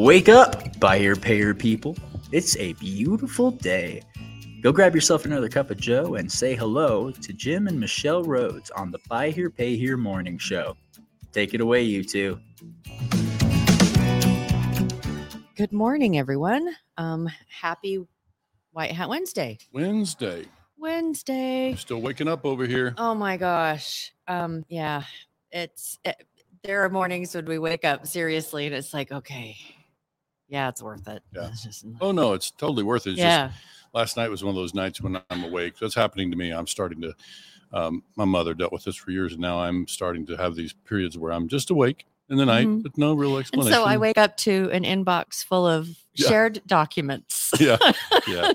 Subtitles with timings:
[0.00, 1.94] Wake up, buyer payer people.
[2.32, 4.00] It's a beautiful day.
[4.62, 8.70] Go grab yourself another cup of Joe and say hello to Jim and Michelle Rhodes
[8.70, 10.74] on the Buy Here Pay Here morning show.
[11.32, 12.40] Take it away, you two.
[15.54, 16.74] Good morning, everyone.
[16.96, 18.02] Um, happy
[18.72, 19.58] White Hat Wednesday.
[19.70, 20.46] Wednesday.
[20.78, 21.72] Wednesday.
[21.72, 22.94] I'm still waking up over here.
[22.96, 24.14] Oh my gosh.
[24.26, 25.02] Um, yeah,
[25.52, 26.26] it's it,
[26.62, 29.58] there are mornings when we wake up seriously, and it's like, okay,
[30.50, 31.22] yeah, it's worth it.
[31.34, 31.48] Yeah.
[31.48, 33.10] It's just, Oh no, it's totally worth it.
[33.12, 33.58] It's yeah, just
[33.94, 35.78] last night was one of those nights when I'm awake.
[35.80, 36.50] That's happening to me.
[36.50, 37.14] I'm starting to
[37.72, 40.72] um, my mother dealt with this for years and now I'm starting to have these
[40.72, 42.82] periods where I'm just awake in the night Mhm.
[42.82, 43.72] with no real and explanation.
[43.72, 46.28] so I wake up to an inbox full of Yeah.
[46.28, 47.52] shared documents.
[47.60, 47.78] Yeah.
[48.26, 48.52] Yeah.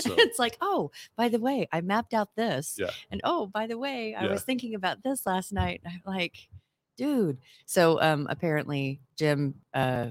[0.00, 2.76] So- it's like, oh, by the way, I mapped out this.
[2.78, 2.90] Yeah.
[3.10, 4.32] And oh, by the way, I Yeah.
[4.32, 5.80] was thinking about this last night.
[5.86, 6.34] I'm like,
[6.96, 7.38] dude.
[7.66, 10.08] So um apparently Jim uh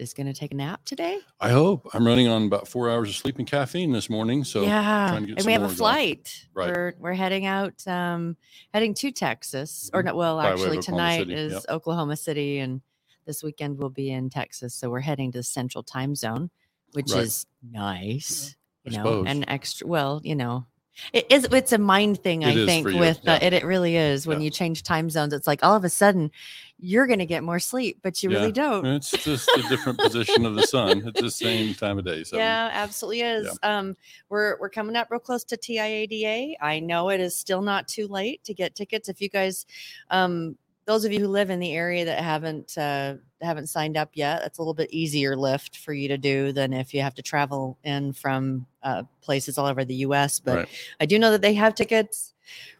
[0.00, 1.18] is gonna take a nap today.
[1.40, 1.88] I hope.
[1.94, 4.42] I'm running on about four hours of sleep and caffeine this morning.
[4.44, 5.08] So yeah.
[5.10, 5.76] trying to get And we have a more going.
[5.76, 6.46] flight.
[6.54, 6.68] Right.
[6.70, 8.36] We're we're heading out, um,
[8.74, 9.90] heading to Texas.
[9.92, 10.06] Or Mhm.
[10.06, 11.62] not well, By way of actually tonight City, is yep.
[11.68, 12.80] Oklahoma City and
[13.26, 14.74] this weekend we'll be in Texas.
[14.74, 16.50] So we're heading to the central time zone,
[16.94, 17.22] which Right.
[17.24, 18.56] is nice.
[18.86, 19.26] I you know, suppose.
[19.28, 20.66] and extra well, you know.
[21.12, 24.26] It is it's a mind thing, I It think, with uh, it it really is.
[24.26, 24.44] When Yeah.
[24.44, 26.30] you change time zones, it's like all of a sudden
[26.78, 28.84] you're gonna get more sleep, but you really don't.
[28.86, 31.02] it's just a different position of the sun.
[31.06, 32.24] It's the same time of day.
[32.24, 33.58] So Yeah, absolutely is.
[33.62, 33.96] Um,
[34.28, 36.54] we're we're coming up real close to TIADA.
[36.60, 39.08] I know it is still not too late to get tickets.
[39.08, 39.66] If you guys,
[40.10, 44.10] um, those of you who live in the area that haven't uh, haven't signed up
[44.14, 47.14] yet, that's a little bit easier lift for you to do than if you have
[47.14, 50.40] to travel in from uh, places all over the U.S.
[50.40, 50.68] But Right.
[51.00, 52.34] I do know that they have tickets.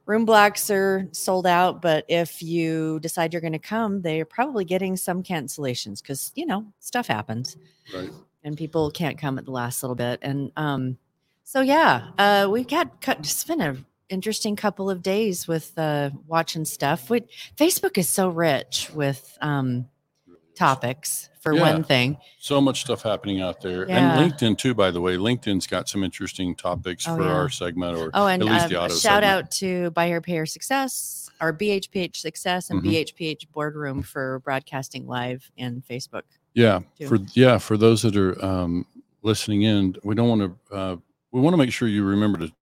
[0.07, 4.25] Room blocks are sold out, but if you decide you're going to come, they are
[4.25, 7.57] probably getting some cancellations because you know stuff happens
[7.95, 8.11] right.
[8.43, 10.19] and people can't come at the last little bit.
[10.23, 10.99] And um,
[11.45, 13.19] so yeah, uh, we've got cut.
[13.21, 13.77] It's been a
[14.09, 17.09] interesting couple of days with uh, watching stuff.
[17.09, 19.89] Which Facebook is so rich with um,
[20.61, 21.61] topics for Yeah.
[21.73, 22.19] one thing.
[22.39, 23.89] So much stuff happening out there.
[23.89, 23.97] Yeah.
[24.21, 25.17] And LinkedIn too, by the way.
[25.17, 27.33] LinkedIn's got some interesting topics Oh, for yeah.
[27.33, 29.25] our segment or Oh, and at least uh, the auto shout segment.
[29.25, 32.91] out to Buyer Payer Success, our BHPH Success, and Mhm.
[32.91, 36.25] BHPH Boardroom for broadcasting live in Facebook.
[36.53, 37.09] Yeah, too.
[37.09, 38.85] for yeah, for those that are um,
[39.23, 40.75] listening in, we don't want to.
[40.77, 40.97] Uh,
[41.33, 42.53] we want to make sure you remember to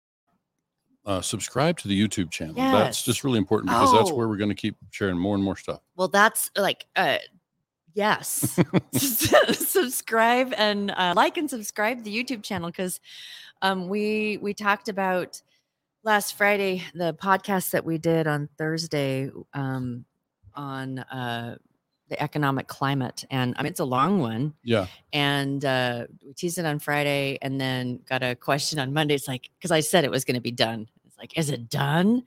[1.05, 2.55] uh, subscribe to the YouTube channel.
[2.55, 4.15] That's just really important because that's Oh.
[4.15, 5.81] where we're going to keep sharing more and more stuff.
[5.97, 7.17] Well, that's like, uh,
[7.95, 8.59] yes.
[8.93, 13.01] subscribe and uh, like and subscribe the YouTube channel because
[13.63, 15.43] um, we we talked about
[16.05, 20.05] last Friday the podcast that we did on Thursday um,
[20.55, 21.57] on uh,
[22.09, 26.59] the economic climate, and I mean it's a long one, Yeah, and uh, we teased
[26.59, 29.15] it on Friday, and then got a question on Monday.
[29.15, 30.89] It's like because I said it was going to be done.
[31.07, 32.25] It's like, is it done?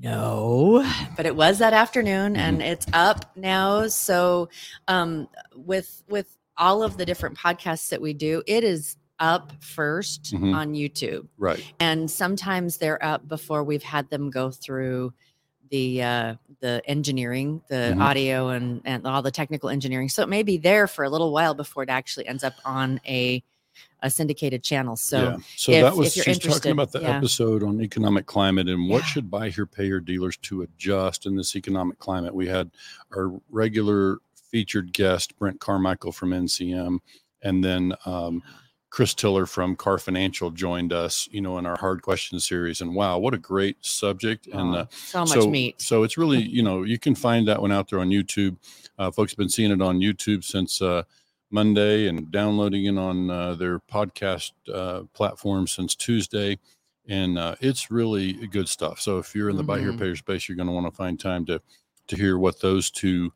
[0.00, 3.88] No, but it was that afternoon, and it's up now.
[3.88, 4.48] So,
[4.86, 10.34] um, with with all of the different podcasts that we do, it is up 1st
[10.34, 10.54] Mhm.
[10.54, 11.60] on YouTube, right.
[11.80, 15.12] and sometimes they're up before we've had them go through
[15.70, 18.00] the uh the engineering the Mhm.
[18.02, 21.30] audio and and all the technical engineering so it may be there for a little
[21.30, 23.42] while before it actually ends up on a
[24.02, 25.36] a syndicated channel so yeah.
[25.56, 27.16] So if- that was she's talking about the yeah.
[27.16, 29.06] episode on economic climate and what Yeah.
[29.06, 32.34] should buy here pay payer dealers to adjust in this economic climate.
[32.34, 32.70] We had
[33.16, 34.18] our regular
[34.50, 36.98] featured guest Brent Carmichael from NCM,
[37.42, 38.42] and then um,
[38.90, 41.28] Chris Tiller from Car Financial joined us.
[41.30, 44.46] You know, in our hard question series, and wow, what a great subject!
[44.46, 47.48] and oh, uh, so much so, meat So it's really, you know, you can find
[47.48, 48.56] that one out there on YouTube.
[48.98, 51.02] Uh, folks have been seeing it on YouTube since uh,
[51.50, 56.58] Monday and downloading it on uh, their podcast uh, platform since Tuesday.
[57.08, 59.00] And uh, it's really good stuff.
[59.00, 61.18] So if you're in the buy here payer space, you're going to want to find
[61.18, 61.60] time to
[62.08, 63.32] to hear what those two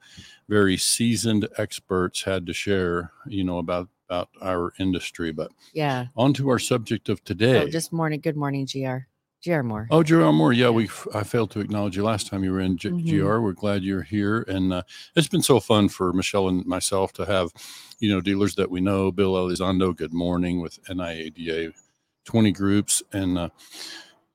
[0.49, 5.33] very seasoned experts had to share, you know, about about our industry.
[5.33, 7.63] But yeah on to our subject of today.
[7.63, 8.99] oh, just morning good morning gr
[9.45, 10.53] gr moore Oh, Gerard Moore.
[10.53, 13.05] Yeah, we I failed to acknowledge you last time you were in G- Mhm.
[13.23, 13.41] GR.
[13.41, 14.83] We're glad you're here, and uh,
[15.17, 17.51] it's been so fun for Michelle and myself to have,
[17.99, 19.11] you know, dealers that we know.
[19.13, 21.73] Bill Elizondo, good morning with NIADA,
[22.25, 23.49] twenty groups, and uh,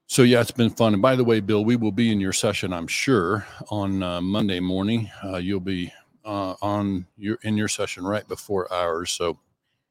[0.08, 0.94] so yeah, it's been fun.
[0.94, 4.22] And by the way, Bill, we will be in your session, I'm sure, on uh,
[4.22, 5.10] Monday morning.
[5.24, 5.92] Uh, you'll be
[6.26, 9.12] uh, on your in your session right before ours.
[9.12, 9.38] So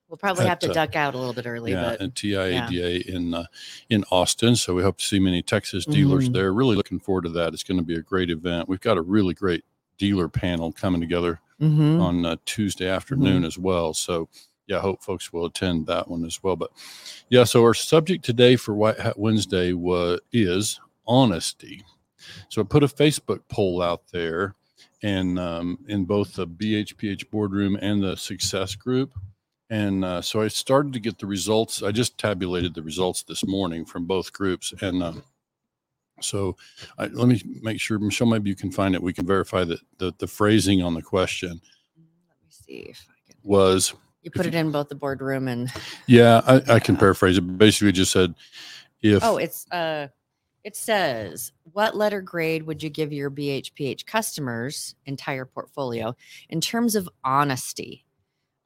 [0.08, 3.06] We'll probably have to uh, duck out a little bit early, yeah, but and TIADA
[3.06, 3.47] in uh,
[3.91, 4.55] in Austin.
[4.55, 6.32] So we hope to see many Texas dealers Mhm.
[6.35, 6.53] there.
[6.53, 7.53] Really looking forward to that.
[7.55, 8.69] It's going to be a great event.
[8.69, 9.64] We've got a really great
[9.99, 12.00] dealer panel coming together Mhm.
[12.00, 13.44] on uh, Tuesday afternoon Mm-hmm.
[13.47, 13.94] as well.
[13.94, 14.29] So,
[14.69, 16.55] yeah, I hope folks will attend that one as well.
[16.55, 16.70] But
[17.29, 21.82] yeah, so our subject today for White Hat Wednesday was is honesty.
[22.49, 24.55] So I put a Facebook poll out there,
[25.02, 29.12] and um, in both the BHPH boardroom and the Success Group.
[29.69, 31.83] And uh, so I started to get the results.
[31.83, 35.25] I just tabulated the results this morning from both groups, and um,
[36.21, 36.57] so
[36.99, 39.03] I, let me make sure, Michelle, maybe you can find it.
[39.03, 41.61] We can verify that the, the phrasing on the question
[41.97, 43.37] Let me see if I can.
[43.43, 45.71] was You put it in both the boardroom and
[46.07, 47.59] Yeah, I, I can paraphrase it.
[47.59, 48.35] Basically, just said
[49.03, 50.09] if oh, it's uh,
[50.65, 56.17] it says what letter grade would you give your BHPH customers entire portfolio
[56.49, 58.06] in terms of honesty?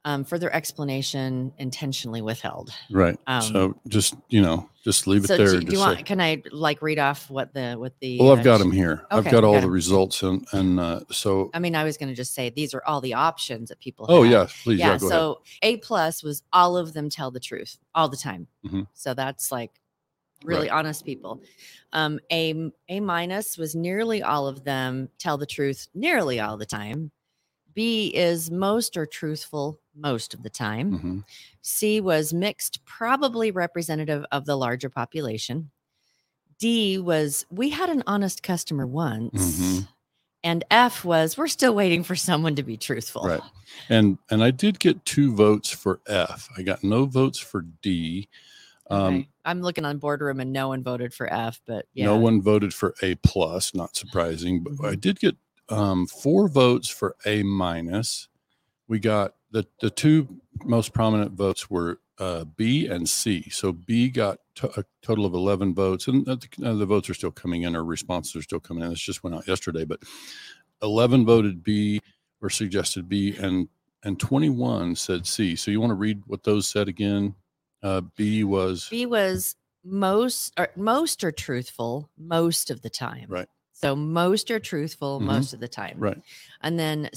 [0.03, 2.73] Um, further explanation intentionally withheld.
[2.89, 3.19] right.
[3.27, 5.45] Um, so just you know, just leave it there.
[5.45, 5.97] do, do you want?
[5.99, 8.19] say- Can I like read off what the what the?
[8.19, 9.05] well, I've uh, got them here.
[9.11, 12.09] Okay, I've got all the results, and and uh, so I mean, I was going
[12.09, 14.07] to just say these are all the options that people.
[14.09, 14.31] oh have.
[14.31, 14.97] yeah, please yeah, yeah.
[14.97, 15.19] go ahead.
[15.19, 18.47] so A plus was all of them tell the truth all the time.
[18.65, 18.87] Mhm.
[18.95, 19.69] So that's like
[20.43, 20.79] really Right.
[20.79, 21.43] honest people.
[21.93, 26.65] Um, A A minus was nearly all of them tell the truth nearly all the
[26.65, 27.11] time.
[27.73, 30.99] B is most or truthful most of the time.
[30.99, 31.23] Mhm.
[31.61, 35.71] C was mixed, probably representative of the larger population.
[36.59, 39.59] D was we had an honest customer once.
[39.59, 39.87] Mhm.
[40.43, 43.23] And F was we're still waiting for someone to be truthful.
[43.23, 43.41] Right.
[43.89, 46.49] And and I did get two votes for F.
[46.57, 48.27] I got no votes for D.
[48.89, 49.29] Um, Okay.
[49.45, 52.05] I'm looking on boardroom and no one voted for F, but yeah.
[52.05, 55.01] No one voted for A plus, not surprising, but I Mhm.
[55.01, 55.37] did get
[55.71, 58.27] um, four votes for A minus.
[58.87, 60.27] We got the the two
[60.63, 63.49] most prominent votes were uh, B and C.
[63.49, 67.09] So B got to a total of eleven votes, and uh, the, uh, the votes
[67.09, 68.89] are still coming in, or responses are still coming in.
[68.89, 70.01] This just went out yesterday, but
[70.81, 72.01] eleven voted B
[72.41, 73.69] or suggested B, and
[74.03, 75.55] and twenty one said C.
[75.55, 77.35] So you want to read what those said again?
[77.81, 83.25] Uh, B was B was most or most are truthful most of the time.
[83.29, 83.47] Right.
[83.81, 85.25] So most are truthful Mhm.
[85.25, 85.95] most of the time.
[85.97, 86.21] right.
[86.61, 87.09] And then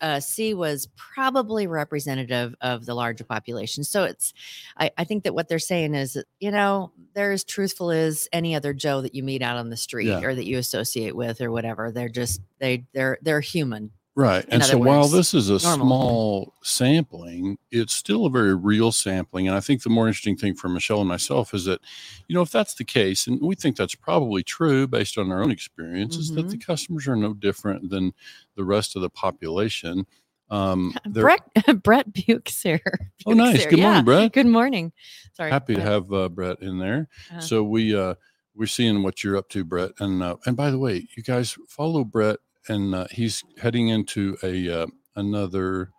[0.00, 3.82] uh, C was probably representative of the larger population.
[3.82, 4.32] So it's,
[4.76, 8.54] I, I think that what they're saying is, you know, they're as truthful as any
[8.54, 10.20] other Joe that you meet out on the street Yeah.
[10.22, 11.90] or that you associate with or whatever.
[11.90, 13.90] They're just they they're they're human.
[14.18, 14.44] Right.
[14.46, 15.86] in And so while this is a normal.
[15.86, 19.46] small sampling, it's still a very real sampling.
[19.46, 21.80] And I think the more interesting thing for Michelle and myself is that,
[22.26, 25.40] you know, if that's the case, and we think that's probably true based on our
[25.40, 26.70] own experience, is that the Mm-hmm.
[26.72, 28.12] customers are no different than
[28.56, 30.04] the rest of the population.
[30.50, 31.42] Um, Brett
[31.84, 32.80] Brett Bukes here.
[33.26, 33.66] Oh, nice.
[33.66, 34.32] Good morning, Brett.
[34.32, 34.92] Good morning.
[35.34, 35.50] Sorry.
[35.50, 37.08] happy to have uh, Brett in there.
[37.30, 37.40] Uh-huh.
[37.40, 38.14] So we uh,
[38.56, 39.92] we're seeing what you're up to, Brett.
[40.00, 42.38] And uh, and by the way, you guys follow Brett,
[42.68, 44.86] and uh, he's heading into a uh,
[45.16, 45.90] another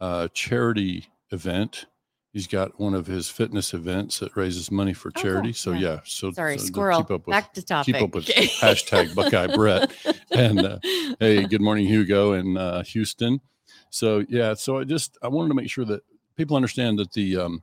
[0.00, 1.86] uh, charity event.
[2.32, 5.52] He's got one of his fitness events that raises money for Oh, charity.
[5.54, 5.78] So Yeah.
[5.80, 6.98] yeah, so Sorry, so squirrel.
[7.02, 7.94] Keep up with, Back to topic.
[7.94, 9.90] keep up with hashtag Buckeye Brett.
[10.32, 10.78] And, uh,
[11.18, 13.40] hey, good morning, Hugo in uh, Houston.
[13.88, 16.02] So yeah, so I just I wanted to make sure that
[16.36, 17.62] people understand that the um,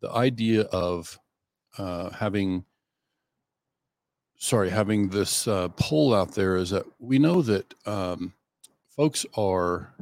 [0.00, 1.18] the idea of
[1.78, 2.64] uh, having
[4.42, 8.34] sorry having this uh, poll out there is that we know that um,
[8.88, 9.94] folks are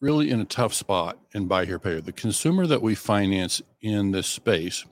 [0.00, 2.00] really in a tough spot in buy here pay here.
[2.00, 4.84] The consumer that we finance in this space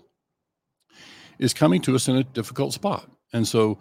[1.41, 3.81] is coming to us in a difficult spot, and so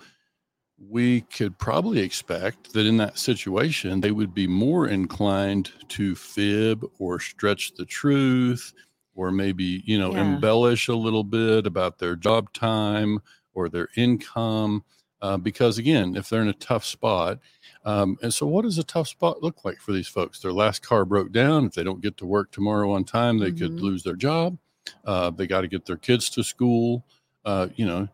[0.79, 6.83] we could probably expect that in that situation they would be more inclined to fib
[6.97, 8.73] or stretch the truth
[9.13, 10.21] or maybe you know Yeah.
[10.21, 13.19] embellish a little bit about their job time
[13.53, 14.83] or their income
[15.21, 17.39] uh, because again if they're in a tough spot
[17.85, 20.39] um, and so what does a tough spot look like for these folks?
[20.39, 21.65] Their last car broke down.
[21.65, 23.81] If they don't get to work tomorrow on time they could Mhm.
[23.81, 24.57] lose their job.
[25.05, 27.03] Uh, they got to get their kids to school
[27.45, 28.07] uh, you know.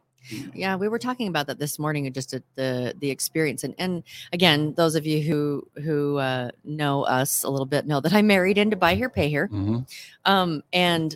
[0.53, 3.74] Yeah, we were talking about that this morning, and just at the the experience, and
[3.79, 4.03] and
[4.34, 8.22] again, those of you who who uh, know us a little bit know that I
[8.22, 9.88] married into buy here, pay here, mhm,
[10.25, 11.15] um, and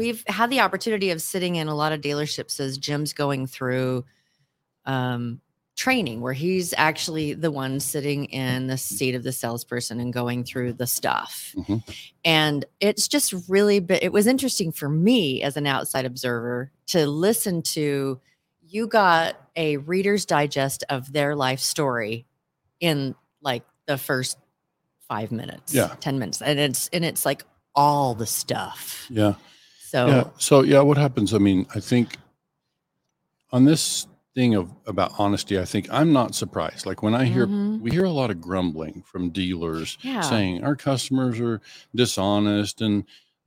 [0.00, 4.04] we've had the opportunity of sitting in a lot of dealerships as Jim's going through
[4.86, 5.40] um,
[5.76, 10.42] training, where he's actually the one sitting in the seat of the salesperson and going
[10.44, 11.54] through the stuff.
[11.56, 11.82] Mhm.
[12.24, 17.06] And it's just really, but it was interesting for me as an outside observer to
[17.06, 18.20] listen to.
[18.66, 22.26] You got a reader's digest of their life story
[22.80, 24.38] in like the first
[25.08, 25.94] five minutes, Yeah.
[26.00, 26.40] 10 minutes.
[26.40, 29.06] And it's, and it's like all the stuff.
[29.10, 29.34] yeah
[29.90, 30.24] So, Yeah.
[30.38, 31.34] So yeah, what happens?
[31.34, 32.16] I mean, I think
[33.50, 34.06] on this
[34.36, 36.86] thing of about honesty, I think I'm not surprised.
[36.86, 37.80] Like when I hear Mhm.
[37.80, 40.20] we hear a lot of grumbling from dealers Yeah.
[40.20, 41.60] saying our customers are
[41.92, 43.02] dishonest and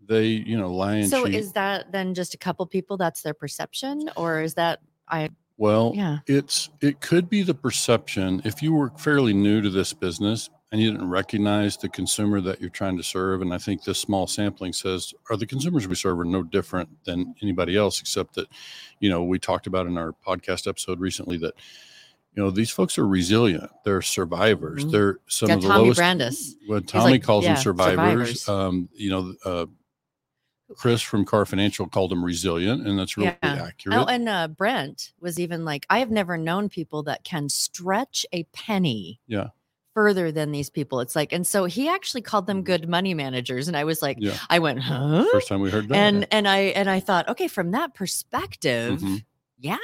[0.05, 1.35] they, you know, lie and So cheat.
[1.35, 2.97] is that then just a couple people?
[2.97, 5.29] That's their perception, or is that I?
[5.55, 6.17] well, Yeah.
[6.27, 10.81] it's it could be the perception if you were fairly new to this business and
[10.81, 14.25] you didn't recognize the consumer that you're trying to serve and i think this small
[14.27, 18.47] sampling says are the consumers we serve are no different than anybody else except that
[18.99, 21.53] you know we talked about in our podcast episode recently that
[22.35, 24.91] you know these folks are resilient they're survivors Mhm.
[24.91, 26.55] they're some Yeah, of the Tommy lowest Brandis.
[26.67, 28.49] well tommy like, calls yeah, them survivors, survivors.
[28.49, 29.65] um you know uh
[30.77, 33.65] chris from car financial called them resilient and that's really Yeah.
[33.67, 37.47] accurate Oh, and uh, Brent was even like, I have never known people that can
[37.49, 39.19] stretch a penny.
[39.27, 39.49] Yeah.
[39.93, 41.01] Further than these people.
[41.01, 43.67] It's like, and so he actually called them good money managers.
[43.67, 45.23] And I was like, yeah I went, huh?
[45.31, 48.99] first time we heard that And and I and I thought, okay, from that perspective,
[49.01, 49.23] Mhm.
[49.59, 49.77] yeah,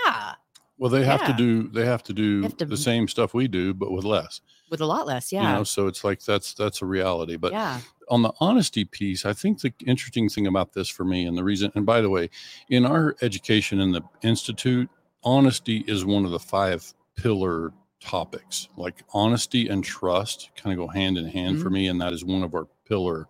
[0.79, 3.47] Well, they have to do they have to do have to- the same stuff we
[3.47, 4.41] do, but with less.
[4.71, 5.31] with a lot less.
[5.31, 5.53] You Yeah.
[5.55, 7.35] know, so it's like that's that's a reality.
[7.37, 7.79] But yeah.
[8.09, 11.43] on the honesty piece, I think the interesting thing about this for me, and the
[11.43, 12.29] reason, and by the way,
[12.69, 14.89] in our education in the institute,
[15.23, 18.70] honesty is one of the five pillar topics.
[18.77, 21.74] Like honesty and trust kind of go hand in hand for Mhm.
[21.74, 23.27] me, and that is one of our pillar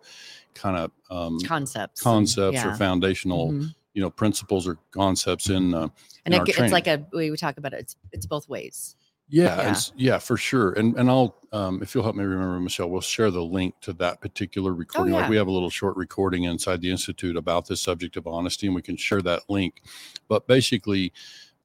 [0.54, 2.00] kind of um, Concepts.
[2.00, 2.76] concepts or yeah.
[2.76, 3.74] foundational, Mhm.
[3.94, 5.88] you know, principles or concepts in uh,
[6.24, 7.80] And in it, it's like a we talk about it.
[7.80, 8.96] It's it's both ways.
[9.32, 9.76] Yeah, Yeah.
[9.96, 10.72] yeah, for sure.
[10.72, 13.92] And and I'll um, if you'll help me remember, Michelle, we'll share the link to
[13.94, 15.14] that particular recording.
[15.14, 15.22] Oh, yeah.
[15.22, 18.66] Like we have a little short recording inside the institute about this subject of honesty,
[18.66, 19.82] and we can share that link.
[20.28, 21.12] But basically,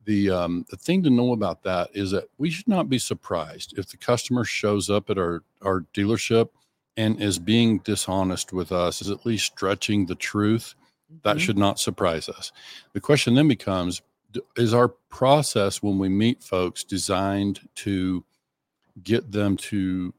[0.05, 3.77] the um, the thing to know about that is that we should not be surprised
[3.77, 6.49] if the customer shows up at our our dealership
[6.97, 10.75] and is being dishonest with us, is at least stretching the truth
[11.23, 11.39] that Mhm.
[11.39, 12.51] should not surprise us.
[12.93, 14.01] The question then becomes
[14.57, 18.23] is our process when we meet folks designed to
[19.03, 20.13] get them to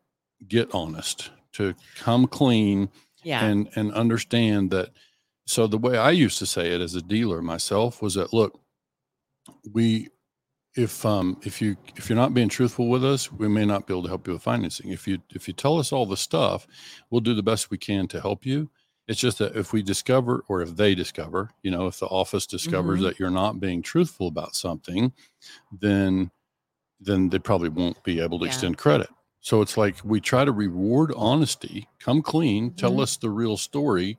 [0.49, 2.88] get honest, to come clean
[3.23, 3.45] yeah.
[3.45, 4.90] and and understand that
[5.47, 8.59] so the way I used to say it as a dealer myself was that look,
[9.72, 10.08] we
[10.76, 13.94] if um if you if you're not being truthful with us, we may not be
[13.94, 14.90] able to help you with financing.
[14.92, 16.66] If you if you tell us all the stuff,
[17.10, 18.70] we'll do the best we can to help you.
[19.08, 22.46] It's just that if we discover or if they discover, you know, if the office
[22.46, 23.02] discovers Mhm.
[23.02, 25.12] that you're not being truthful about something,
[25.72, 26.30] then
[27.00, 28.46] then they probably won't be able to Yeah.
[28.46, 29.08] extend credit.
[29.40, 33.00] So it's like we try to reward honesty, come clean, tell Mhm.
[33.00, 34.18] us the real story,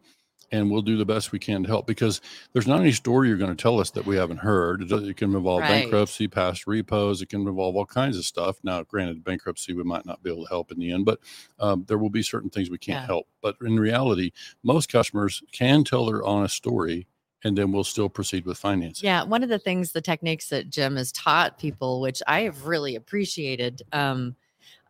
[0.52, 2.22] and we'll do the best we can to help because
[2.54, 4.90] there's not any story you're going to tell us that we haven't heard.
[4.92, 5.84] It, can involve Right.
[5.84, 8.58] bankruptcy, past repos, it can involve all kinds of stuff.
[8.64, 11.20] Now, granted, bankruptcy we might not be able to help in the end, but
[11.60, 13.08] um, there will be certain things we can't Yeah.
[13.08, 13.28] help.
[13.42, 14.32] But in reality,
[14.64, 17.08] most customers can tell their honest story
[17.44, 19.06] and then we'll still proceed with financing.
[19.06, 22.66] Yeah, one of the things, the techniques that Jim has taught people, which I have
[22.66, 24.36] really appreciated, um,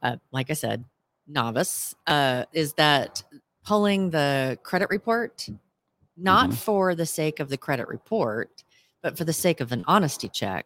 [0.02, 0.86] uh, like I said,
[1.28, 3.22] novice, uh, is that
[3.68, 5.50] pulling the credit report,
[6.16, 6.54] not Mhm.
[6.54, 8.64] for the sake of the credit report,
[9.04, 10.66] but for the sake of an honesty check,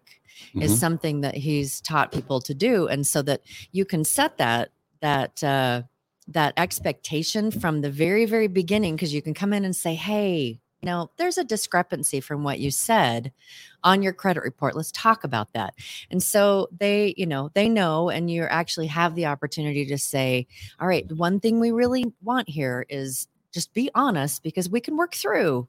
[0.62, 0.77] is Mhm.
[0.77, 3.41] something that he's taught people to do, and so that
[3.72, 4.70] you can set that
[5.01, 5.81] that uh,
[6.27, 10.61] that expectation from the very very beginning, because you can come in and say, "Hey."
[10.83, 13.31] Know, there's a discrepancy from what you said
[13.83, 14.75] on your credit report.
[14.75, 15.75] Let's talk about that.
[16.09, 20.47] And so they, you know, they know, and you actually have the opportunity to say,
[20.79, 24.97] all right, one thing we really want here is just be honest because we can
[24.97, 25.67] work through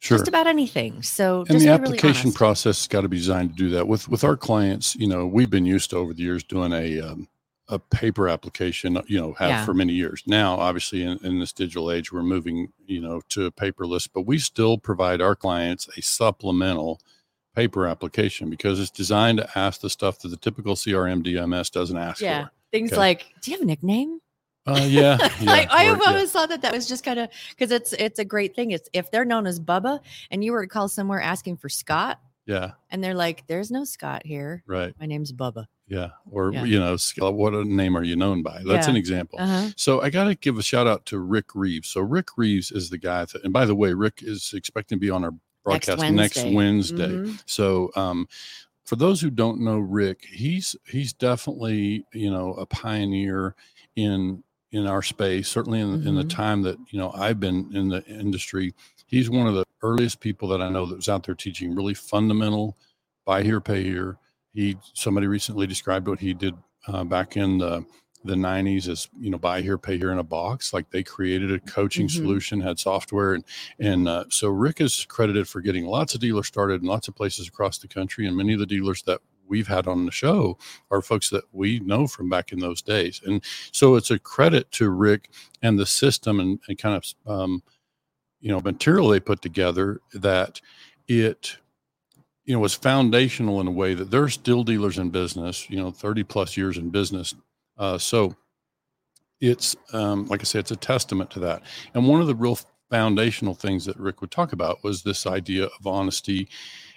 [0.00, 0.16] Sure.
[0.16, 1.02] just about anything.
[1.02, 2.36] So and the really application honest.
[2.36, 5.26] process has got to be designed to do that with with our clients you know
[5.26, 7.28] we've been used to over the years doing a um,
[7.70, 9.64] a paper application you know have Yeah.
[9.64, 13.44] for many years now obviously in, in this digital age we're moving you know to
[13.46, 17.00] a paperless but we still provide our clients a supplemental
[17.54, 21.96] paper application because it's designed to ask the stuff that the typical crm dms doesn't
[21.98, 22.44] ask Yeah.
[22.46, 23.00] for Things Okay.
[23.00, 24.20] like, do you have a nickname?
[24.66, 26.10] uh, yeah, yeah, I, I or- have yeah.
[26.10, 28.72] always thought that that was just kind of because it's it's a great thing.
[28.72, 32.20] It's if they're known as Bubba and you were to call somewhere asking for Scott
[32.44, 34.62] yeah and they're like, "There's no Scott here.
[34.66, 36.64] right My name's Bubba." Yeah or Yeah.
[36.64, 36.96] you know
[37.32, 38.90] what a name are you known by that's Yeah.
[38.90, 39.68] an example Uh huh.
[39.76, 41.88] So I got to give a shout out to Rick Reeves.
[41.88, 45.00] So Rick Reeves is the guy that, and by the way, Rick is expecting to
[45.00, 45.32] be on our
[45.64, 46.54] broadcast next Wednesday.
[46.54, 47.08] Wednesday.
[47.08, 47.42] Mhm.
[47.46, 48.28] So um,
[48.84, 53.54] for those who don't know Rick, he's he's definitely you know a pioneer
[53.96, 54.42] in
[54.72, 55.48] in our space.
[55.48, 56.30] Certainly in, in the Mhm.
[56.30, 58.74] time that you know I've been in the industry,
[59.06, 61.94] he's one of the earliest people that I know that was out there teaching really
[61.94, 62.76] fundamental
[63.24, 64.16] buy here, pay here.
[64.54, 66.54] He somebody recently described what he did
[66.86, 67.84] uh, back in the
[68.24, 71.52] the 90s as you know buy here pay here in a box like they created
[71.52, 72.10] a coaching Mhm.
[72.10, 73.44] solution had software and
[73.78, 77.14] and uh, so rick is credited for getting lots of dealers started in lots of
[77.14, 80.58] places across the country and many of the dealers that we've had on the show
[80.90, 83.22] are folks that we know from back in those days.
[83.24, 85.30] And so it's a credit to Rick
[85.62, 87.62] and the system and, and kind of, um,
[88.40, 90.60] you know, material they put together that
[91.06, 91.56] it,
[92.48, 95.76] you know, was foundational in a way that there are still dealers in business, you
[95.76, 97.34] know, 30 plus years in business.
[97.76, 98.34] Uh, so
[99.38, 101.60] it's, um, like I said, it's a testament to that.
[101.92, 102.58] And one of the real
[102.90, 106.48] foundational things that Rick would talk about was this idea of honesty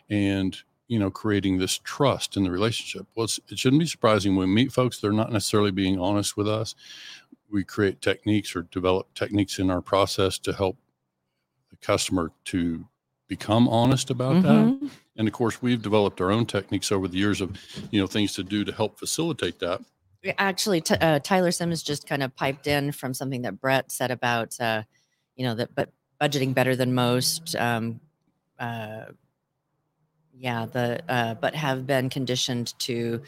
[0.10, 4.48] and you know creating this trust in the relationship well it shouldn't be surprising when
[4.50, 6.76] we meet folks they're not necessarily being honest with us
[7.50, 10.78] we create techniques or develop techniques in our process to help
[11.70, 12.86] the customer to
[13.36, 14.44] become honest about Mhm.
[14.82, 17.50] that and of course we've developed our own techniques over the years of
[17.90, 19.80] you know things to do to help facilitate that
[20.38, 24.12] Actually, t- uh, Tyler Sims just kind of piped in from something that Brett said
[24.12, 24.84] about, uh,
[25.36, 25.90] you know, that but
[26.22, 27.56] budgeting better than most.
[27.56, 28.00] Um,
[28.60, 29.06] uh,
[30.32, 33.24] yeah, the uh, but have been conditioned to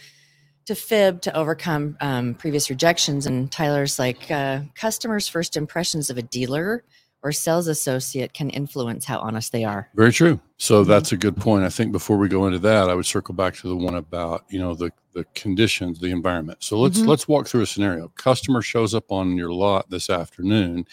[0.68, 3.26] to fib to overcome um, previous rejections.
[3.26, 6.84] And Tyler's like, uh, customers' first impressions of a dealer
[7.24, 9.90] or sales associate can influence how honest they are.
[9.96, 10.40] Very true.
[10.58, 10.88] So Mhm.
[10.88, 11.64] that's a good point.
[11.64, 14.44] I think before we go into that, I would circle back to the one about
[14.50, 16.58] you know the the conditions, the environment.
[16.64, 17.08] So let's Mhm.
[17.08, 18.10] let's walk through a scenario.
[18.16, 20.86] Customer shows up on your lot this afternoon.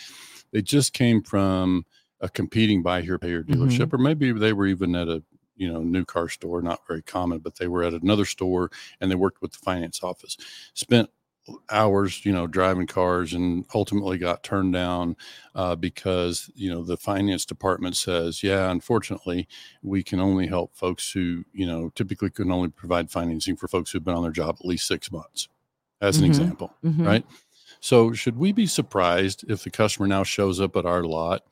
[0.53, 1.85] They just came from
[2.21, 5.23] a competing buy here pay here dealership, or maybe they were even at a
[5.57, 6.63] you know new car store.
[6.63, 8.71] Not very common, but they were at another store
[9.01, 10.37] and they worked with the finance office.
[10.75, 11.09] Spent
[11.71, 15.17] hours you know driving cars and ultimately got turned down
[15.55, 19.49] uh, because you know the finance department says yeah unfortunately
[19.83, 23.91] we can only help folks who you know typically can only provide financing for folks
[23.91, 25.49] who've been on their job at least six months
[26.01, 26.29] as an Mhm.
[26.29, 27.07] example Mhm.
[27.07, 27.27] right
[27.81, 31.43] so should we be surprised if the customer now shows up at our lot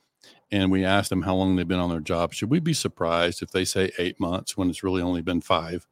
[0.50, 3.42] and we ask them how long they've been on their job should we be surprised
[3.42, 5.86] if they say eight months when it's really only been five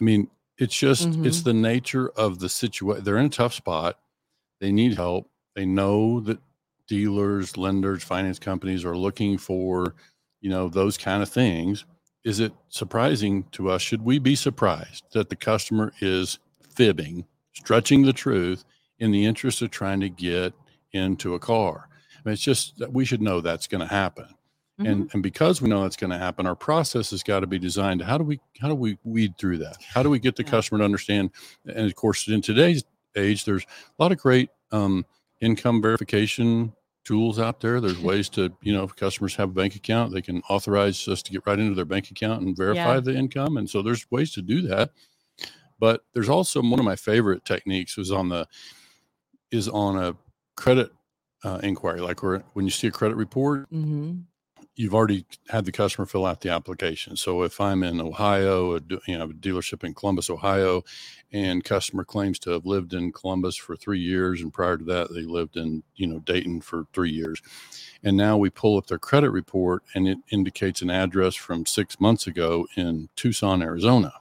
[0.00, 0.28] i mean
[0.58, 1.44] it's just it's Mhm.
[1.44, 3.98] the nature of the situation they're in a tough spot.
[4.60, 5.30] They need help.
[5.54, 6.38] They know that
[6.88, 9.94] dealers lenders finance companies are looking for
[10.40, 11.84] you know those kind of things.
[12.24, 13.82] Is it surprising to us?
[13.82, 16.38] Should we be surprised that the customer is
[16.74, 18.64] fibbing stretching the truth
[18.98, 20.52] in the interest of trying to get
[20.92, 21.88] into a car?
[22.14, 24.26] I mean, it's just that we should know that's going to happen
[24.78, 27.58] and and because we know that's going to happen our process has got to be
[27.58, 30.42] designed how do we how do we weed through that how do we get the
[30.42, 30.50] Yeah.
[30.50, 31.30] customer to understand
[31.64, 32.84] and of course in today's
[33.16, 35.06] age there's a lot of great um,
[35.40, 36.72] income verification
[37.04, 40.22] tools out there there's ways to you know if customers have a bank account they
[40.22, 43.00] can authorize us to get right into their bank account and verify Yeah.
[43.00, 44.90] the income and so there's ways to do that
[45.78, 48.46] but there's also one of my favorite techniques was on the
[49.50, 50.14] is on a
[50.56, 50.90] credit
[51.44, 54.24] uh, inquiry like where when you see a credit report Mhm.
[54.76, 57.16] You've already had the customer fill out the application.
[57.16, 60.84] So if I'm in Ohio, a, you know, a dealership in Columbus, Ohio,
[61.32, 65.12] and customer claims to have lived in Columbus for three years, and prior to that
[65.12, 67.42] they lived in you know Dayton for three years,
[68.04, 71.98] and now we pull up their credit report and it indicates an address from six
[71.98, 74.12] months ago in Tucson, Arizona.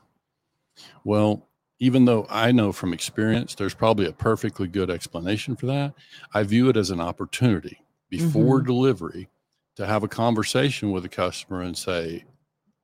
[1.04, 1.48] Well,
[1.80, 5.94] even though I know from experience there's probably a perfectly good explanation for that,
[6.34, 8.68] I view it as an opportunity before mm-hmm.
[8.68, 9.30] delivery
[9.76, 12.24] to have a conversation with the customer and say,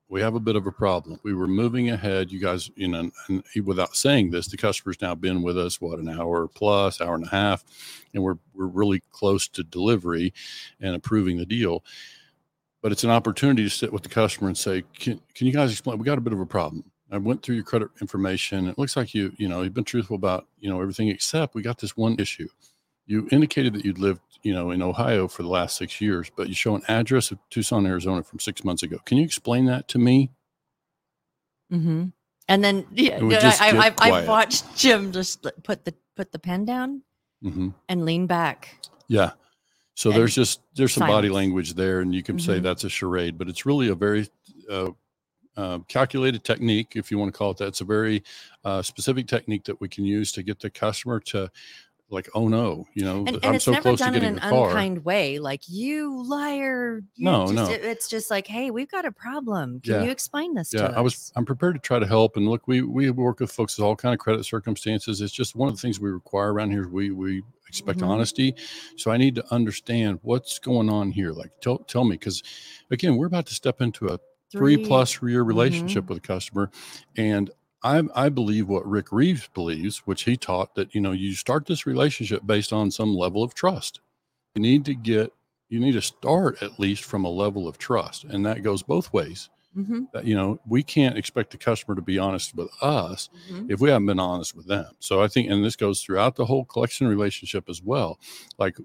[0.10, 1.18] we have a bit of a problem.
[1.24, 2.34] We were moving ahead.
[2.34, 6.00] You guys, you know, and without saying this, the customer's now been with us what
[6.00, 7.64] an hour plus, hour and a half,
[8.14, 10.34] and we're we're really close to delivery
[10.82, 11.86] and approving the deal.
[12.82, 15.72] But it's an opportunity to sit with the customer and say, can, can you guys
[15.72, 15.98] explain?
[15.98, 16.84] We got a bit of a problem.
[17.12, 18.68] I went through your credit information.
[18.68, 21.62] It looks like you, you know, you've been truthful about, you know, everything except we
[21.62, 22.48] got this one issue.
[23.06, 26.48] You indicated that you'd lived, you know, in Ohio for the last six years, but
[26.48, 28.98] you show an address of Tucson, Arizona from six months ago.
[29.06, 30.32] Can you explain that to me?
[31.72, 32.06] Mm-hmm.
[32.48, 37.02] And then yeah, I, I, I've watched Jim just put the put the pen down
[37.42, 38.78] hmm and lean back.
[39.08, 39.32] Yeah.
[39.96, 42.64] So And there's just there's some body language there, and you can say Mhm.
[42.64, 44.28] that's a charade, but it's really a very
[44.70, 44.92] uh,
[45.58, 47.68] uh, calculated technique, if you want to call it that.
[47.68, 48.24] It's a very
[48.64, 51.52] uh, specific technique that we can use to get the customer to
[52.12, 54.24] like, oh no, you know, And, and I'm it's so never close to done in
[54.24, 57.02] an unkind way, like you liar.
[57.16, 57.70] you No, just- no.
[57.70, 59.80] It's just like, hey, we've got a problem.
[59.82, 60.04] Can Yeah.
[60.04, 62.68] you explain this yeah to i was i'm prepared to try to help and look
[62.68, 65.76] we we work with folks with all kind of credit circumstances it's just one of
[65.76, 68.08] the things we require around here we we expect Mhm.
[68.08, 68.56] honesty
[68.98, 72.44] so i need to understand what's going on here like tell, tell me because
[72.92, 74.20] again we're about to step into a
[74.52, 76.70] three, plus year relationship with a customer
[77.16, 77.50] and
[77.84, 81.66] I, I believe what Rick Reeves believes, which he taught that you know you start
[81.66, 84.00] this relationship based on some level of trust.
[84.56, 85.34] You need to get
[85.70, 89.12] you need to start at least from a level of trust, and that goes both
[89.14, 89.50] ways.
[89.76, 90.02] Mm-hmm.
[90.14, 93.72] That, you know, we can't expect the customer to be honest with us Mm-hmm.
[93.72, 94.88] if we haven't been honest with them.
[95.00, 98.20] So I think, and this goes throughout the whole collection relationship as well.
[98.58, 98.78] Like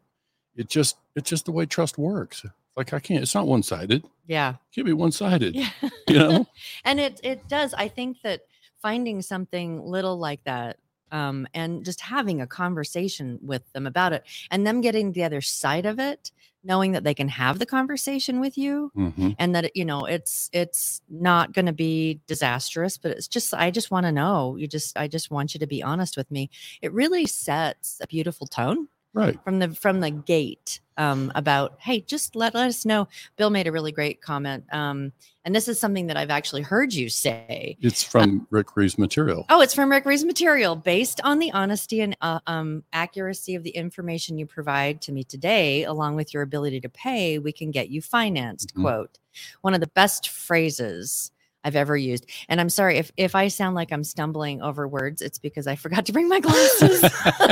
[0.55, 2.47] it just, it's just the way trust works.
[2.77, 4.05] Like I can't, it's not one sided.
[4.29, 4.51] Yeah.
[4.51, 5.57] It can't be one sided.
[5.57, 5.71] Yeah.
[6.07, 6.47] You know?
[6.85, 7.75] and it it does.
[7.75, 8.43] I think that
[8.83, 10.77] finding something little like that
[11.13, 15.41] um, and just having a conversation with them about it and them getting the other
[15.41, 16.33] side of it
[16.65, 20.49] knowing that they can have the conversation with you hmm and that you know it's
[20.53, 24.57] it's not going to be disastrous but it's just i just want to know.
[24.57, 26.51] You just i just want you to be honest with me.
[26.83, 29.43] It really sets a beautiful tone Right.
[29.45, 33.67] from the from the gate um, about hey just let, let us know bill made
[33.67, 35.13] a really great comment um,
[35.45, 39.47] and this is something that i've actually heard you say It's from Rick Reeves material.
[39.49, 43.63] oh it's from rick reeves material based on the honesty and uh, um, accuracy of
[43.63, 47.71] the information you provide to me today along with your ability to pay we can
[47.71, 48.83] get you financed Mhm.
[48.83, 49.19] quote
[49.63, 51.31] one of the best phrases
[51.67, 52.27] I've ever used.
[52.49, 55.75] And I'm sorry if if I sound like I'm stumbling over words, it's because I
[55.85, 57.05] forgot to bring my glasses.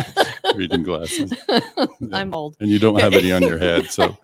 [0.55, 1.33] Reading glasses.
[2.12, 2.57] I'm old.
[2.61, 3.90] And you don't have any on your head.
[3.90, 4.16] So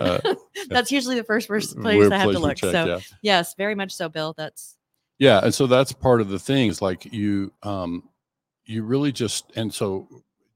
[0.00, 0.34] uh,
[0.68, 2.56] That's usually the first place I have to look.
[2.56, 2.98] check, so yeah.
[3.22, 4.34] yes, very much so, Bill.
[4.36, 4.74] That's
[5.18, 8.06] yeah and so that's part of the thing is like you um
[8.66, 10.06] you really just and so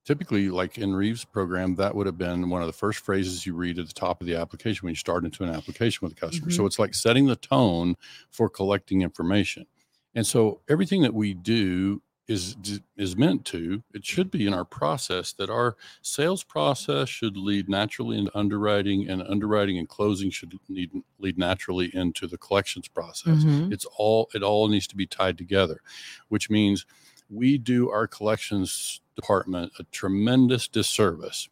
[0.05, 3.55] typically like in reeves program that would have been one of the first phrases you
[3.55, 6.21] read at the top of the application when you start into an application with a
[6.21, 6.51] customer.
[6.51, 7.97] So it's like setting the tone
[8.31, 9.67] for collecting information.
[10.15, 12.55] And so everything that we do is
[12.97, 17.69] is meant to it should be in our process that our sales process should lead
[17.69, 23.43] naturally into underwriting and underwriting and closing should lead, lead naturally into the collections process.
[23.43, 23.73] Mhm.
[23.73, 25.81] it's all it all needs to be tied together
[26.29, 26.87] which means
[27.31, 31.49] we do our collections department a tremendous disservice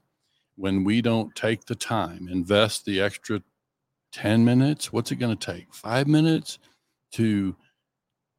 [0.56, 3.42] when we don't take the time invest the extra
[4.12, 6.58] 10 minutes what's it going to take 5 minutes
[7.12, 7.54] to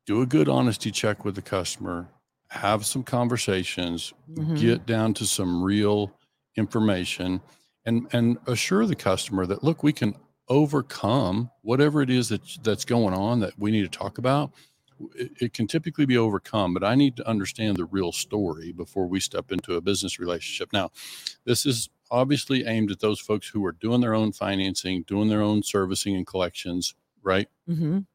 [0.05, 2.07] do a good honesty check with the customer
[2.49, 4.59] have some conversations Mhm.
[4.59, 6.11] get down to some real
[6.55, 7.41] information
[7.85, 10.15] and and assure the customer that look we can
[10.47, 14.51] overcome whatever it is that that's going on that we need to talk about
[15.15, 19.07] it, it can typically be overcome but i need to understand the real story before
[19.07, 20.89] we step into a business relationship now
[21.45, 25.41] this is obviously aimed at those folks who are doing their own financing doing their
[25.41, 28.05] own servicing and collections right Mhm.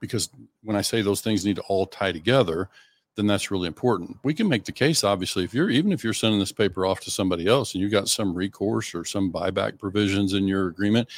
[0.00, 0.30] because
[0.62, 2.70] when I say those things need to all tie together,
[3.16, 4.18] then that's really important.
[4.24, 7.00] We can make the case, obviously, if you're even if you're sending this paper off
[7.00, 11.08] to somebody else and you got some recourse or some buyback provisions in your agreement,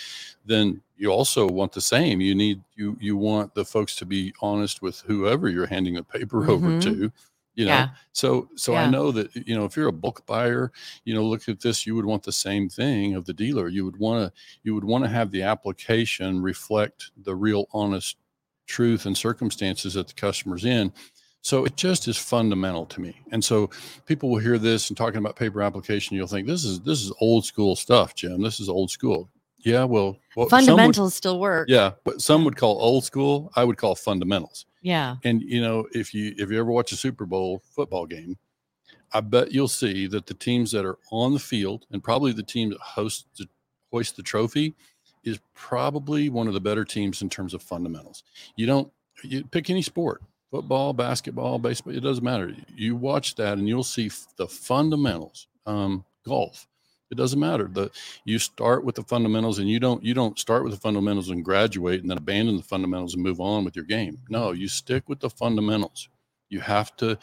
[0.45, 2.21] then you also want the same.
[2.21, 6.03] You need you you want the folks to be honest with whoever you're handing the
[6.05, 6.81] paper over Mhm.
[6.81, 7.13] to.
[7.55, 7.95] You know, Yeah.
[8.13, 10.73] so so I know that you know if you're a book buyer,
[11.05, 13.69] you know, look at this, you would want the same thing of the dealer.
[13.69, 18.19] You would want to you would want to have the application reflect the real honest
[18.67, 20.93] truth and circumstances that the customer's in.
[21.47, 23.21] So it just is fundamental to me.
[23.31, 23.71] And so
[24.05, 27.13] people will hear this and talking about paper application, you'll think this is this is
[27.21, 28.43] old school stuff, Jim.
[28.43, 29.31] This is old school.
[29.59, 31.69] Yeah, well, what some would- Fundamentals still work.
[31.69, 34.67] yeah, what some would call old school, I would call fundamentals.
[34.83, 35.17] Yeah.
[35.23, 38.37] And you know, if you if you ever watch a Super Bowl football game,
[39.13, 42.43] I bet you'll see that the teams that are on the field and probably the
[42.43, 43.47] team that hosts the
[43.93, 44.75] hoist the trophy
[45.23, 48.25] is probably one of the better teams in terms of fundamentals.
[48.57, 48.91] You don't
[49.23, 52.55] you pick any sport, football, basketball, baseball, it doesn't matter.
[52.75, 55.49] You watch that and you'll see f- the fundamentals.
[55.67, 56.67] Um, golf,
[57.11, 57.69] it doesn't matter.
[57.73, 57.91] The
[58.25, 61.45] you start with the fundamentals and you don't you don't start with the fundamentals and
[61.45, 64.19] graduate and then abandon the fundamentals and move on with your game.
[64.29, 66.09] No, you stick with the fundamentals.
[66.49, 67.19] You have to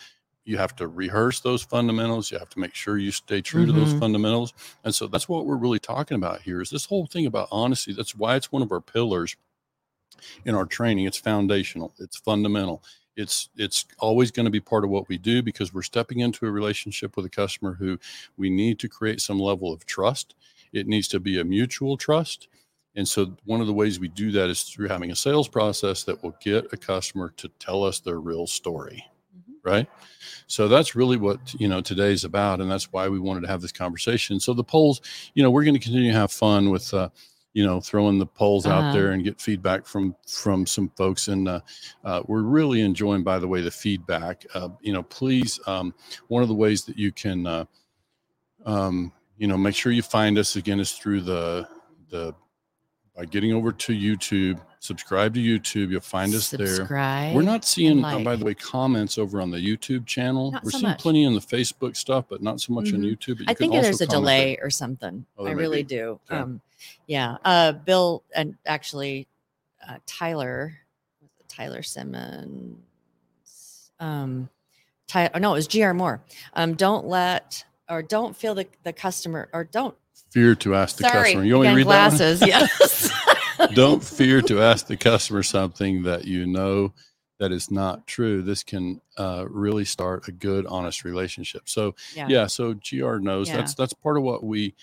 [0.46, 2.30] you have to rehearse those fundamentals.
[2.30, 4.00] You have to make sure you stay true to those Mhm.
[4.00, 4.54] fundamentals.
[4.84, 7.94] And so that's what we're really talking about here is this whole thing about honesty.
[7.94, 9.38] That's why it's one of our pillars
[10.44, 11.06] in our training.
[11.06, 11.94] It's foundational.
[11.98, 12.84] It's fundamental.
[13.16, 16.46] It's it's always going to be part of what we do because we're stepping into
[16.46, 18.00] a relationship with a customer who
[18.38, 20.36] we need to create some level of trust.
[20.72, 22.48] It needs to be a mutual trust.
[22.96, 26.04] And so one of the ways we do that is through having a sales process
[26.04, 29.04] that will get a customer to tell us their real story
[29.36, 29.54] Mhm.
[29.64, 29.88] right
[30.48, 33.62] so that's really what you know today's about and that's why we wanted to have
[33.62, 35.02] this conversation so the polls
[35.34, 37.10] you know we're going to continue to have fun with uh
[37.54, 38.94] you know throwing the polls out Uh-huh.
[38.94, 41.60] there and get feedback from from some folks and uh,
[42.04, 45.94] uh, we're really enjoying by the way the feedback uh, you know please um,
[46.30, 47.66] one of the ways that you can uh,
[48.66, 51.68] um, you know make sure you find us again is through the
[52.10, 52.34] the
[53.16, 56.88] by getting over to youtube subscribe to youtube you'll find us there
[57.36, 58.16] we're not seeing, like.
[58.16, 60.52] uh, by the way, comments over on the YouTube channel.
[60.52, 61.00] Not We're so seeing much.
[61.00, 63.12] plenty in the Facebook stuff, but not so much on Mhm.
[63.16, 63.38] YouTube.
[63.38, 64.68] but you I can think there's a delay there.
[64.68, 65.26] or something.
[65.38, 65.88] Oh, I really be.
[65.96, 66.20] do.
[66.30, 66.42] Okay.
[66.42, 66.62] Um,
[67.08, 67.38] yeah.
[67.44, 69.28] Uh, Bill and actually
[69.88, 70.74] uh, Tyler
[71.48, 72.78] Tyler Simmons.
[74.00, 74.50] Um,
[75.08, 76.22] Ty, oh, no, it was GR Moore.
[76.54, 79.96] Um, don't let or don't feel the, the customer or don't.
[80.32, 81.44] Fear to ask the Sorry, customer.
[81.44, 82.42] You only me to again, read that glasses.
[82.48, 83.12] Yes.
[83.76, 86.92] don't fear to ask the customer something that you know
[87.40, 92.28] that is not true this can uh, really start a good honest relationship so Yeah.
[92.30, 93.58] yeah, so gr knows Yeah.
[93.58, 94.74] that's that's part of what we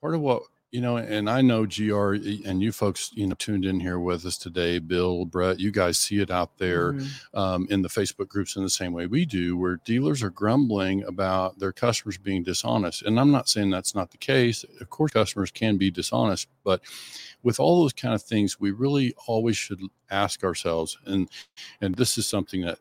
[0.00, 0.42] part of what
[0.76, 2.12] you know and i know gr
[2.48, 5.96] and you folks you know tuned in here with us today bill brett you guys
[5.96, 7.08] see it out there Mhm.
[7.42, 11.02] um, in the Facebook groups in the same way we do, where dealers are grumbling
[11.04, 13.02] about their customers being dishonest.
[13.02, 14.64] And I'm not saying that's not the case.
[14.80, 16.80] Of course, customers can be dishonest, but
[17.42, 20.98] with all those kind of things, we really always should ask ourselves.
[21.06, 21.28] And
[21.80, 22.78] and this is something that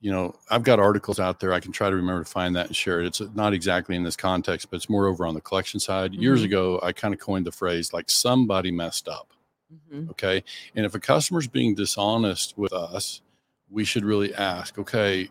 [0.00, 1.52] you know I've got articles out there.
[1.52, 3.06] I can try to remember to find that and share it.
[3.06, 6.14] It's not exactly in this context, but it's more over on the collection side.
[6.14, 6.44] Years Mhm.
[6.46, 9.32] ago, I kind of coined the phrase like somebody messed up.
[9.92, 10.10] Mhm.
[10.10, 10.42] Okay.
[10.74, 13.20] And if a customer's being dishonest with us,
[13.68, 15.30] we should really ask, okay,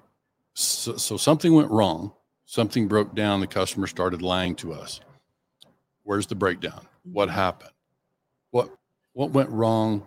[0.53, 2.13] so, so something went wrong,
[2.45, 5.01] something broke down, the customer started lying to us.
[6.03, 6.87] Where's the breakdown?
[7.03, 7.71] What happened?
[8.51, 8.69] What
[9.13, 10.05] what went wrong?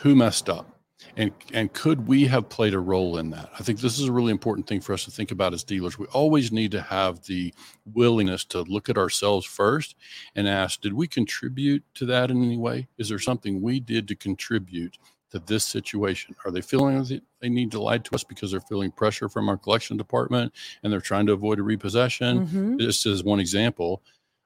[0.00, 0.71] Who messed up?
[1.16, 3.50] And and could we have played a role in that?
[3.58, 5.98] I think this is a really important thing for us to think about as dealers.
[5.98, 7.52] We always need to have the
[7.84, 9.96] willingness to look at ourselves first
[10.34, 12.88] and ask, did we contribute to that in any way?
[12.98, 14.98] Is there something we did to contribute
[15.30, 16.34] to this situation?
[16.44, 19.48] Are they feeling that they need to lie to us because they're feeling pressure from
[19.48, 22.46] our collection department and they're trying to avoid a repossession?
[22.46, 22.80] Mhm.
[22.80, 24.02] Just as one example,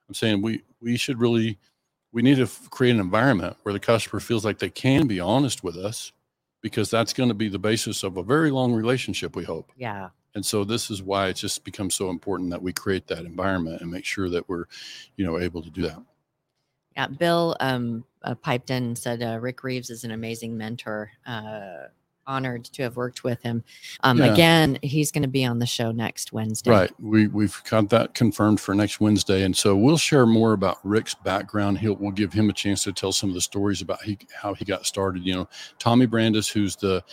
[0.07, 1.59] I'm saying we we should really
[2.13, 5.63] we need to create an environment where the customer feels like they can be honest
[5.63, 6.13] with us
[6.61, 10.09] because that's going to be the basis of a very long relationship we hope Yeah.
[10.35, 13.81] and so this is why it just becomes so important that we create that environment
[13.81, 14.65] and make sure that we're
[15.15, 16.01] you know able to do that
[16.95, 21.11] Yeah, Bill um, uh, piped in and said uh, Rick Reeves is an amazing mentor.
[21.27, 21.89] Uh,
[22.27, 23.63] honored to have worked with him.
[24.03, 24.33] Um, Yeah.
[24.33, 26.69] Again, he's going to be on the show next Wednesday.
[26.71, 26.91] Right.
[26.99, 31.15] We we've got that confirmed for next Wednesday, and so we'll share more about Rick's
[31.15, 31.79] background.
[31.79, 34.53] He'll we'll give him a chance to tell some of the stories about he, how
[34.53, 35.25] he got started.
[35.25, 37.03] You know, Tommy Brandis, who's the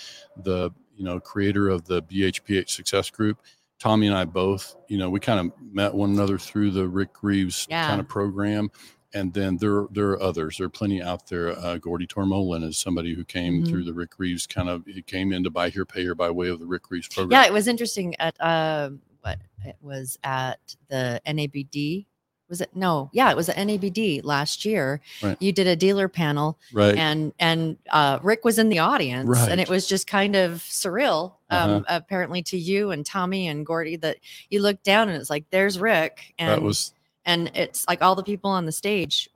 [0.43, 3.39] the you know creator of the BHPH Success Group.
[3.81, 7.23] Tommy and I both, you know, we kind of met one another through the Rick
[7.23, 7.87] Reeves Yeah.
[7.89, 8.71] kind of program.
[9.15, 10.59] And then there, there are others.
[10.59, 11.51] There are plenty out there.
[11.57, 13.69] Uh, Gordy Tormolin is somebody who came Mhm.
[13.69, 14.85] through the Rick Reeves kind of.
[14.87, 17.31] He came into Buy Here, Pay Here by way of the Rick Reeves program.
[17.41, 22.07] Yeah, it was interesting at uh, what it was at the NABD.
[22.51, 23.09] Was it no?
[23.15, 25.01] Yeah, it was at NABD last year.
[25.23, 25.37] Right.
[25.41, 26.95] You did a dealer panel, right.
[26.95, 31.37] and and uh, Rick was in the audience, and it was just kind of surreal.
[31.51, 31.77] Uh-huh.
[31.77, 34.19] Um, apparently to you and Tommy and Gordy that
[34.51, 36.93] you looked down and it's like there's Rick, and that was
[37.25, 39.29] and it's like all the people on the stage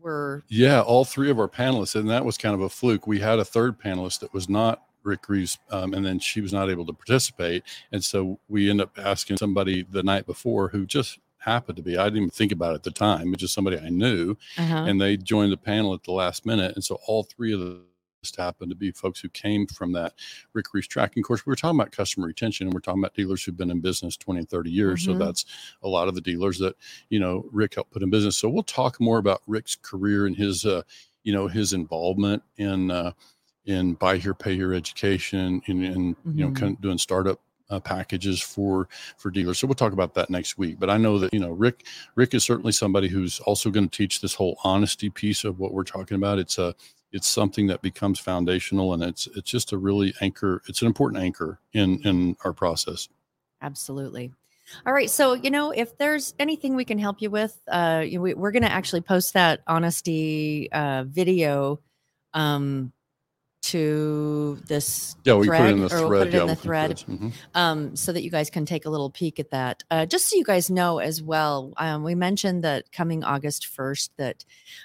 [0.00, 3.06] were Yeah, all three of our panelists, and that was kind of a fluke.
[3.06, 6.52] We had a third panelist that was not Rick Reeves, um, and then she was
[6.52, 7.62] not able to participate,
[7.92, 11.96] and so we end up asking somebody the night before who just happened to be.
[11.96, 13.32] I didn't even think about it at the time.
[13.32, 14.84] It's just somebody I knew, uh-huh.
[14.86, 17.80] and they joined the panel at the last minute, and so all three of the
[18.22, 20.14] just happened to be folks who came from that
[20.52, 23.42] Rick Reeves tracking course, we were talking about customer retention and we're talking about dealers
[23.42, 25.02] who've been in business 20 and 30 years.
[25.02, 25.06] Mhm.
[25.06, 25.44] So that's
[25.82, 26.76] a lot of the dealers that,
[27.08, 28.36] you know, Rick helped put in business.
[28.36, 30.82] So we'll talk more about Rick's career and his, uh,
[31.24, 33.12] you know, his involvement in, uh,
[33.66, 36.56] in buy here, pay here education and, and you know, Mhm.
[36.56, 39.56] kind of doing startup uh, packages for for dealers.
[39.56, 40.80] So we'll talk about that next week.
[40.80, 43.96] But I know that you know Rick Rick is certainly somebody who's also going to
[43.96, 46.40] teach this whole honesty piece of what we're talking about.
[46.40, 46.74] It's a
[47.12, 50.62] it's something that becomes foundational and it's it's just a really anchor.
[50.68, 53.08] It's an important anchor in in our process.
[53.62, 54.32] Absolutely.
[54.86, 55.10] All right.
[55.10, 58.62] So, you know, if there's anything we can help you with, uh, we, we're going
[58.62, 61.80] to actually post that honesty uh, video
[62.34, 62.92] um,
[63.62, 66.56] to this Yeah, we put it in the thread, we'll put it yeah, in the
[66.56, 67.32] thread mhm.
[67.54, 69.82] um, so that you guys can take a little peek at that.
[69.90, 74.10] Uh, just so you guys know as well, um, we mentioned that coming August 1st,
[74.16, 74.44] that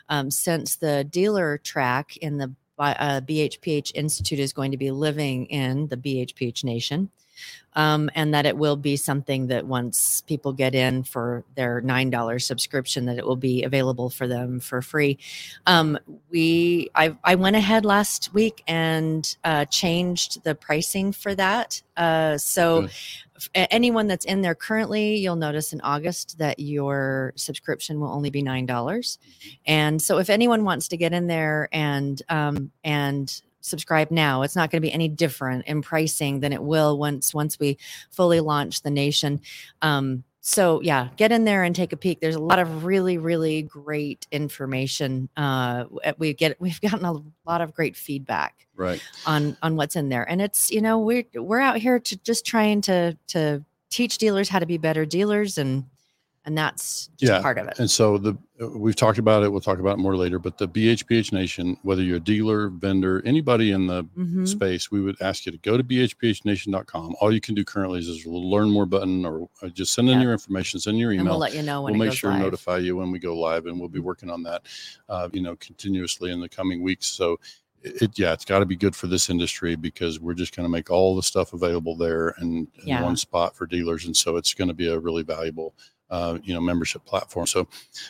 [0.09, 5.45] um, since the dealer track in the uh, BHPH Institute is going to be living
[5.45, 7.09] in the BHPH Nation,
[7.73, 12.41] um, and that it will be something that once people get in for their $9
[12.41, 15.17] subscription, that it will be available for them for free.
[15.65, 21.81] Um, we, I, I went ahead last week and uh, changed the pricing for that.
[21.97, 22.87] Uh, so
[23.53, 28.29] a- anyone that's in there currently, you'll notice in August that your subscription will only
[28.29, 29.19] be nine dollars.
[29.65, 34.55] And so, if anyone wants to get in there and um, and subscribe now, it's
[34.55, 37.77] not going to be any different in pricing than it will once once we
[38.11, 39.41] fully launch the nation.
[39.81, 42.19] Um, so yeah, get in there and take a peek.
[42.21, 45.27] There's a lot of really, really great information.
[45.35, 45.85] Uh,
[46.19, 47.13] we get we've gotten a
[47.47, 49.01] lot of great feedback Right.
[49.25, 52.45] on on what's in there, and it's you know we're we're out here to just
[52.45, 55.85] trying to to teach dealers how to be better dealers, and
[56.45, 57.79] and that's just Yeah, part of it.
[57.79, 59.51] And so the we've talked about it.
[59.51, 60.39] We'll talk about it more later.
[60.39, 64.47] But the BHPH Nation, whether you're a dealer, vendor, anybody in the Mhm.
[64.47, 67.15] space, we would ask you to go to bhphnation.com.
[67.19, 69.93] All you can do currently is there's a little learn more button, or uh, just
[69.93, 71.33] send in your information, send your And email.
[71.33, 72.41] we'll let you know when we'll make sure live.
[72.41, 74.63] notify you when we go live, and we'll be working on that,
[75.09, 77.07] uh, you know, continuously in the coming weeks.
[77.07, 77.39] So.
[77.83, 80.63] It, it- yeah, it's got to be good for this industry because we're just going
[80.65, 83.03] to make all the stuff available there and in Yeah.
[83.03, 85.75] one spot for dealers, and so it's going to be a really valuable
[86.09, 87.47] uh, you know membership platform.
[87.47, 87.67] So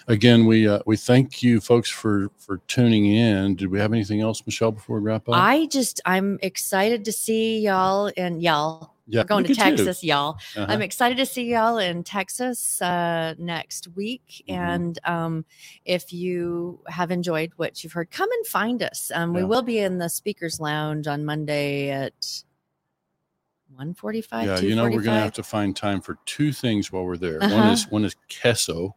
[0.07, 3.55] again, we uh, we thank you folks for for tuning in.
[3.55, 5.35] Did we have anything else, Michelle, before we wrap up?
[5.35, 8.95] I just I'm excited to see y'all and y'all.
[9.07, 9.63] yeah, We're going to at you.
[9.77, 10.37] Texas, y'all.
[10.57, 10.65] Uh-huh.
[10.67, 14.43] I'm excited to see y'all in Texas uh, next week.
[14.49, 14.55] Mhm.
[14.57, 15.45] And um,
[15.85, 19.11] if you have enjoyed what you've heard, come and find us.
[19.13, 22.13] Um, We will be in the speakers lounge on Monday at
[23.75, 24.45] 145.
[24.45, 27.17] yeah, you know we're going to have to find time for two things while we're
[27.17, 27.39] there.
[27.39, 27.71] One Uh-huh.
[27.71, 28.95] is one is queso.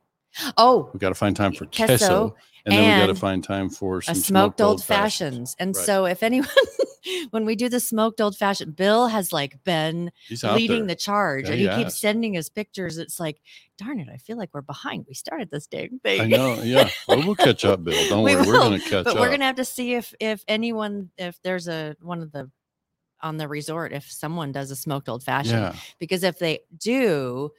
[0.56, 2.36] Oh, We got to find time for Queso, queso,
[2.66, 5.54] and then we got to find time for some a smoked, old fashions.
[5.54, 5.56] fashions.
[5.58, 5.84] And Right.
[5.86, 6.48] so if anyone,
[7.30, 11.46] when we do the smoked old fashioned, Bill has like been He's leading the charge
[11.46, 12.98] Yeah, and he he keeps sending us pictures.
[12.98, 13.40] It's like,
[13.78, 15.06] darn it, I feel like we're behind.
[15.08, 16.20] We started this dang thing.
[16.20, 16.62] I know.
[16.62, 16.90] Yeah.
[17.08, 17.94] Well, we'll catch up, Bill.
[18.08, 18.46] Don't We worry.
[18.46, 19.14] We're going to catch but up.
[19.14, 22.50] But we're gonna have to see if if anyone if there's a one of the
[23.20, 25.74] on the resort if someone does a smoked old fashioned yeah.
[25.98, 27.50] because if they do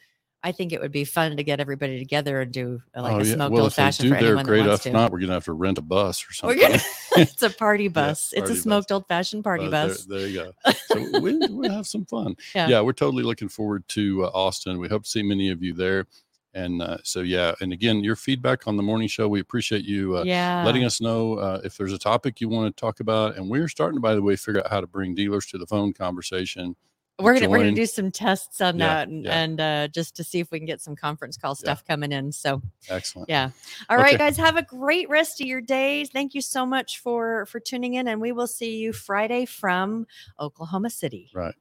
[0.43, 3.19] i think it would be fun to get everybody together and do uh, like oh,
[3.19, 3.33] a yeah.
[3.33, 4.65] smoked Well, old if they fashioned do, for they're great.
[4.65, 6.59] If not, we're going to have to rent a bus or something.
[6.59, 6.79] gonna,
[7.17, 8.63] it's a party bus it's party a bus.
[8.63, 10.71] smoked old fashioned party bus There, you go.
[10.87, 12.35] So we, we'll have some fun.
[12.55, 12.67] Yeah.
[12.69, 12.81] Yeah.
[12.81, 14.79] we're totally looking forward to uh, Austin.
[14.79, 16.07] We hope to see many of you there.
[16.53, 17.53] And uh, so, yeah.
[17.61, 20.99] And again, your feedback on the morning show, we appreciate you uh, yeah letting us
[20.99, 23.35] know uh, if there's a topic you want to talk about.
[23.37, 25.67] And we're starting to, by the way, figure out how to bring dealers to the
[25.67, 26.75] phone conversation.
[27.19, 29.41] we're gonna we're gonna do some tests on Yeah, that and, yeah.
[29.43, 32.31] and uh just to see if we can get some conference call stuff coming in
[32.31, 33.29] so Excellent.
[33.29, 33.49] Yeah.
[33.89, 34.17] All right, Okay.
[34.17, 36.09] guys, have a great rest of your days.
[36.09, 40.07] Thank you so much for for tuning in and we will see you Friday from
[40.39, 41.29] Oklahoma City.
[41.33, 41.53] Right.